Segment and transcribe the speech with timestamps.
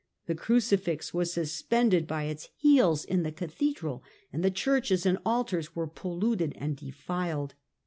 [0.25, 3.99] The crucifix was sus pended by its heels in the Cathedra],
[4.33, 7.53] and the churches and altars were polluted and defiled.